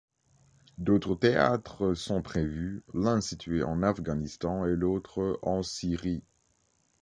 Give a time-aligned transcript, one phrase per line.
[0.79, 6.23] D'autres théâtres sont prévus, l'un situé en Afghanistan et l'autre en Syrie.